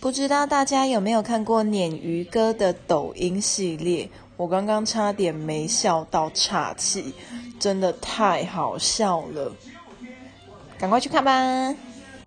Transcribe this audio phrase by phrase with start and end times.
[0.00, 4.08] 不知道大家有没有看过鲶鱼哥的抖音系列？
[4.38, 7.12] 我刚刚差点没笑到岔气
[7.58, 9.52] 真的太好笑了。
[10.78, 11.74] 赶快去看吧。